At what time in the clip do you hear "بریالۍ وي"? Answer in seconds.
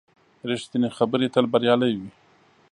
1.53-2.09